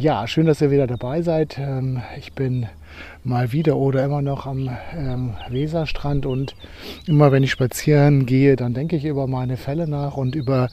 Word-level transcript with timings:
Ja, 0.00 0.28
schön, 0.28 0.46
dass 0.46 0.60
ihr 0.60 0.70
wieder 0.70 0.86
dabei 0.86 1.22
seid. 1.22 1.58
Ähm, 1.58 2.00
ich 2.16 2.32
bin 2.32 2.68
mal 3.24 3.50
wieder 3.50 3.76
oder 3.76 4.04
immer 4.04 4.22
noch 4.22 4.46
am 4.46 4.70
ähm, 4.96 5.34
Weserstrand 5.50 6.24
und 6.24 6.54
immer 7.08 7.32
wenn 7.32 7.42
ich 7.42 7.50
spazieren 7.50 8.24
gehe, 8.24 8.54
dann 8.54 8.74
denke 8.74 8.94
ich 8.94 9.04
über 9.04 9.26
meine 9.26 9.56
Fälle 9.56 9.88
nach 9.88 10.16
und 10.16 10.36
über 10.36 10.68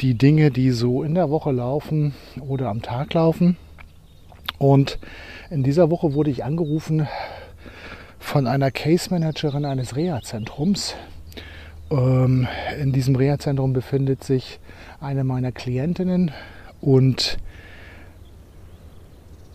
die 0.00 0.14
Dinge, 0.14 0.50
die 0.50 0.70
so 0.70 1.02
in 1.02 1.14
der 1.14 1.28
Woche 1.28 1.52
laufen 1.52 2.14
oder 2.40 2.70
am 2.70 2.80
Tag 2.80 3.12
laufen. 3.12 3.58
Und 4.56 4.98
in 5.50 5.62
dieser 5.62 5.90
Woche 5.90 6.14
wurde 6.14 6.30
ich 6.30 6.42
angerufen 6.42 7.06
von 8.18 8.46
einer 8.46 8.70
Case 8.70 9.10
Managerin 9.10 9.66
eines 9.66 9.96
Reha-Zentrums. 9.96 10.94
Ähm, 11.90 12.48
in 12.80 12.92
diesem 12.92 13.16
Reha-Zentrum 13.16 13.74
befindet 13.74 14.24
sich 14.24 14.60
eine 14.98 15.24
meiner 15.24 15.52
Klientinnen 15.52 16.30
und 16.80 17.36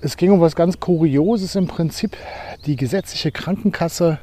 es 0.01 0.17
ging 0.17 0.31
um 0.31 0.41
was 0.41 0.55
ganz 0.55 0.79
Kurioses 0.79 1.55
im 1.55 1.67
Prinzip. 1.67 2.15
Die 2.65 2.75
gesetzliche 2.75 3.31
Krankenkasse 3.31 4.19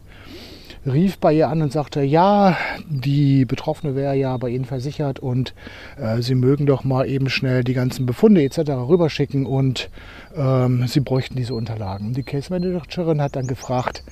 rief 0.86 1.18
bei 1.18 1.32
ihr 1.32 1.48
an 1.48 1.62
und 1.62 1.72
sagte, 1.72 2.02
ja, 2.02 2.56
die 2.88 3.44
Betroffene 3.44 3.96
wäre 3.96 4.14
ja 4.14 4.36
bei 4.36 4.50
Ihnen 4.50 4.66
versichert 4.66 5.18
und 5.18 5.54
äh, 5.96 6.20
Sie 6.20 6.34
mögen 6.34 6.66
doch 6.66 6.84
mal 6.84 7.08
eben 7.08 7.30
schnell 7.30 7.64
die 7.64 7.74
ganzen 7.74 8.06
Befunde 8.06 8.42
etc. 8.42 8.70
rüberschicken 8.88 9.46
und 9.46 9.90
ähm, 10.36 10.86
Sie 10.86 11.00
bräuchten 11.00 11.36
diese 11.36 11.54
Unterlagen. 11.54 12.12
Die 12.12 12.22
Case 12.22 12.50
Managerin 12.50 13.22
hat 13.22 13.36
dann 13.36 13.46
gefragt, 13.46 14.04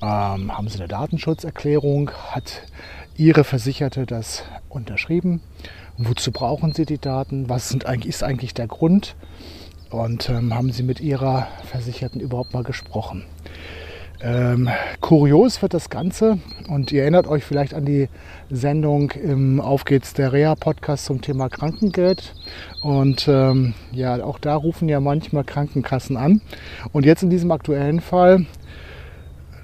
ähm, 0.00 0.56
haben 0.56 0.68
Sie 0.68 0.78
eine 0.78 0.88
Datenschutzerklärung? 0.88 2.10
Hat 2.30 2.62
Ihre 3.16 3.44
Versicherte 3.44 4.06
das 4.06 4.44
unterschrieben? 4.68 5.40
Wozu 5.98 6.32
brauchen 6.32 6.72
Sie 6.72 6.86
die 6.86 6.98
Daten? 6.98 7.48
Was 7.48 7.68
sind 7.68 7.84
eigentlich, 7.86 8.08
ist 8.08 8.22
eigentlich 8.22 8.54
der 8.54 8.68
Grund? 8.68 9.16
Und 9.92 10.28
ähm, 10.28 10.54
haben 10.54 10.72
sie 10.72 10.82
mit 10.82 11.00
ihrer 11.00 11.48
Versicherten 11.64 12.20
überhaupt 12.20 12.54
mal 12.54 12.64
gesprochen. 12.64 13.24
Ähm, 14.24 14.68
kurios 15.00 15.62
wird 15.62 15.74
das 15.74 15.90
Ganze. 15.90 16.38
Und 16.68 16.92
ihr 16.92 17.02
erinnert 17.02 17.26
euch 17.26 17.44
vielleicht 17.44 17.74
an 17.74 17.84
die 17.84 18.08
Sendung 18.50 19.10
im 19.10 19.60
Auf 19.60 19.84
geht's 19.84 20.14
der 20.14 20.32
Reha 20.32 20.54
Podcast 20.54 21.06
zum 21.06 21.20
Thema 21.20 21.48
Krankengeld. 21.48 22.34
Und 22.82 23.26
ähm, 23.28 23.74
ja, 23.90 24.22
auch 24.22 24.38
da 24.38 24.54
rufen 24.54 24.88
ja 24.88 25.00
manchmal 25.00 25.44
Krankenkassen 25.44 26.16
an. 26.16 26.40
Und 26.92 27.04
jetzt 27.04 27.24
in 27.24 27.30
diesem 27.30 27.50
aktuellen 27.50 28.00
Fall 28.00 28.46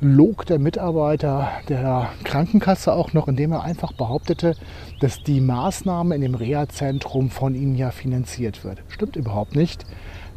log 0.00 0.46
der 0.46 0.58
Mitarbeiter 0.58 1.50
der 1.68 2.10
Krankenkasse 2.24 2.92
auch 2.92 3.12
noch, 3.12 3.28
indem 3.28 3.52
er 3.52 3.62
einfach 3.62 3.92
behauptete, 3.92 4.54
dass 5.00 5.22
die 5.22 5.40
Maßnahme 5.40 6.14
in 6.14 6.20
dem 6.20 6.34
Reha-Zentrum 6.34 7.30
von 7.30 7.54
ihnen 7.54 7.74
ja 7.74 7.90
finanziert 7.90 8.64
wird. 8.64 8.82
Stimmt 8.88 9.16
überhaupt 9.16 9.56
nicht. 9.56 9.84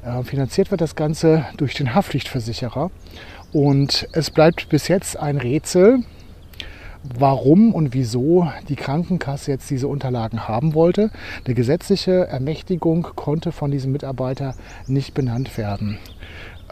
Äh, 0.04 0.24
finanziert 0.24 0.72
wird 0.72 0.82
das 0.82 0.96
Ganze 0.96 1.46
durch 1.58 1.76
den 1.76 1.94
Haftpflichtversicherer. 1.94 2.90
Und 3.54 4.08
es 4.14 4.32
bleibt 4.32 4.70
bis 4.70 4.88
jetzt 4.88 5.18
ein 5.18 5.38
Rätsel, 5.38 6.00
warum 7.18 7.74
und 7.74 7.94
wieso 7.94 8.48
die 8.70 8.76
Krankenkasse 8.76 9.52
jetzt 9.52 9.70
diese 9.70 9.88
Unterlagen 9.88 10.48
haben 10.48 10.74
wollte. 10.74 11.12
Eine 11.46 11.56
gesetzliche 11.56 12.28
Ermächtigung 12.28 13.08
konnte 13.16 13.52
von 13.52 13.72
diesem 13.72 13.92
Mitarbeiter 13.92 14.56
nicht 14.88 15.14
benannt 15.14 15.58
werden. 15.58 15.98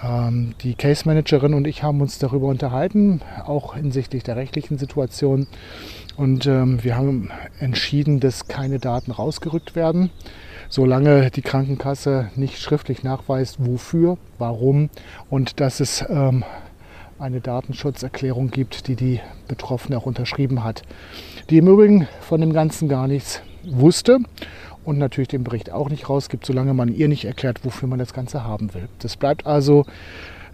Ähm, 0.03 0.53
die 0.61 0.75
Case 0.75 1.03
Managerin 1.05 1.53
und 1.53 1.67
ich 1.67 1.83
haben 1.83 2.01
uns 2.01 2.19
darüber 2.19 2.47
unterhalten, 2.47 3.21
auch 3.45 3.75
hinsichtlich 3.75 4.23
der 4.23 4.35
rechtlichen 4.35 4.77
Situation. 4.77 5.47
Und 6.17 6.45
ähm, 6.45 6.83
wir 6.83 6.95
haben 6.95 7.29
entschieden, 7.59 8.19
dass 8.19 8.47
keine 8.47 8.79
Daten 8.79 9.11
rausgerückt 9.11 9.75
werden 9.75 10.11
solange 10.69 11.31
die 11.31 11.41
Krankenkasse 11.41 12.29
nicht 12.35 12.59
schriftlich 12.59 13.03
nachweist, 13.03 13.57
wofür, 13.59 14.17
warum 14.37 14.89
und 15.29 15.59
dass 15.59 15.79
es 15.79 16.05
ähm, 16.07 16.45
eine 17.17 17.41
Datenschutzerklärung 17.41 18.51
gibt, 18.51 18.87
die 18.87 18.95
die 18.95 19.19
Betroffene 19.47 19.97
auch 19.97 20.05
unterschrieben 20.05 20.63
hat, 20.63 20.83
die 21.49 21.57
im 21.57 21.67
Übrigen 21.67 22.07
von 22.21 22.39
dem 22.39 22.53
Ganzen 22.53 22.87
gar 22.87 23.07
nichts 23.07 23.41
wusste 23.63 24.19
und 24.89 24.97
natürlich 24.97 25.27
den 25.27 25.43
Bericht 25.43 25.71
auch 25.71 25.89
nicht 25.89 26.09
rausgibt, 26.09 26.45
solange 26.45 26.73
man 26.73 26.89
ihr 26.89 27.07
nicht 27.07 27.25
erklärt, 27.25 27.63
wofür 27.63 27.87
man 27.87 27.99
das 27.99 28.11
Ganze 28.11 28.43
haben 28.43 28.73
will. 28.73 28.89
Das 28.97 29.17
bleibt 29.17 29.45
also 29.45 29.85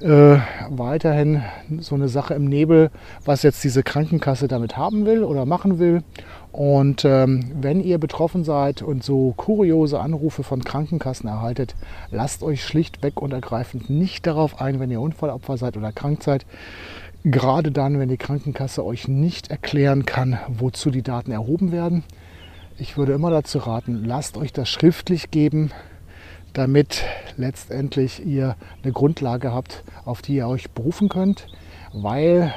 äh, 0.02 0.38
weiterhin 0.70 1.42
so 1.80 1.96
eine 1.96 2.10
Sache 2.10 2.34
im 2.34 2.44
Nebel, 2.44 2.92
was 3.24 3.44
jetzt 3.44 3.64
diese 3.64 3.82
Krankenkasse 3.82 4.50
damit 4.50 4.76
haben 4.76 5.06
will 5.06 5.24
oder 5.24 5.46
machen 5.46 5.80
will. 5.80 6.04
Und 6.52 7.06
ähm, 7.06 7.52
wenn 7.62 7.80
ihr 7.80 7.98
betroffen 7.98 8.44
seid 8.44 8.82
und 8.82 9.06
so 9.06 9.34
kuriose 9.38 10.02
Anrufe 10.02 10.44
von 10.44 10.64
Krankenkassen 10.64 11.30
erhaltet, 11.30 11.76
lasst 12.12 12.44
euch 12.44 12.64
schlichtweg 12.64 13.22
und 13.22 13.32
ergreifend 13.32 13.90
nicht 13.90 14.28
darauf 14.28 14.60
ein, 14.60 14.82
wenn 14.82 14.92
ihr 14.92 15.00
Unfallopfer 15.00 15.56
seid 15.56 15.78
oder 15.78 15.94
krank 15.94 16.24
seid. 16.24 16.46
Gerade 17.24 17.72
dann, 17.72 18.00
wenn 18.00 18.10
die 18.10 18.18
Krankenkasse 18.18 18.86
euch 18.86 19.08
nicht 19.08 19.50
erklären 19.50 20.06
kann, 20.06 20.38
wozu 20.48 20.92
die 20.92 21.04
Daten 21.04 21.32
erhoben 21.32 21.72
werden. 21.72 22.04
Ich 22.78 22.98
würde 22.98 23.14
immer 23.14 23.32
dazu 23.32 23.60
raten, 23.60 24.04
lasst 24.04 24.38
euch 24.38 24.52
das 24.52 24.70
schriftlich 24.70 25.32
geben, 25.32 25.72
damit 26.54 27.04
letztendlich 27.38 28.26
ihr 28.26 28.56
eine 28.84 28.92
Grundlage 28.92 29.54
habt, 29.54 29.84
auf 30.04 30.22
die 30.22 30.36
ihr 30.36 30.48
euch 30.48 30.72
berufen 30.72 31.10
könnt, 31.10 31.48
weil 31.94 32.54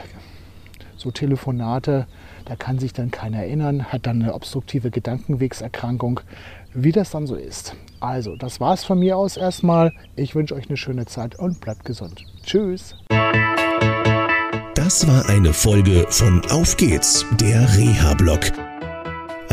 so 0.97 1.11
Telefonate 1.11 2.06
da 2.49 2.56
kann 2.56 2.79
sich 2.79 2.95
dann 2.95 3.11
keiner 3.11 3.39
erinnern, 3.39 3.93
hat 3.93 4.06
dann 4.06 4.23
eine 4.23 4.33
obstruktive 4.33 4.91
Gedankenwegserkrankung, 4.91 6.21
wie 6.73 6.93
das 6.93 7.11
dann 7.11 7.27
so 7.27 7.35
ist. 7.35 7.77
Also, 8.00 8.37
das 8.37 8.59
war's 8.59 8.85
von 8.85 8.99
mir 8.99 9.19
aus 9.19 9.37
erstmal. 9.37 9.93
Ich 10.17 10.35
wünsche 10.35 10.55
euch 10.55 10.69
eine 10.69 10.79
schöne 10.79 11.05
Zeit 11.05 11.39
und 11.39 11.61
bleibt 11.61 11.85
gesund. 11.85 12.25
Tschüss. 12.45 12.97
Das 14.75 15.06
war 15.06 15.29
eine 15.29 15.53
Folge 15.53 16.06
von 16.09 16.43
Auf 16.50 16.77
geht's, 16.79 17.27
der 17.39 17.77
Reha-Blog. 17.77 18.68